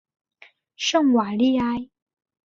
[0.77, 1.87] 圣瓦利埃。